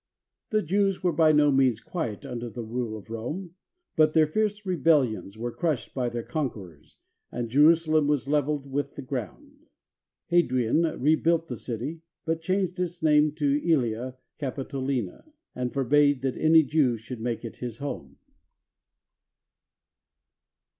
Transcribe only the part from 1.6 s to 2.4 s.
quiet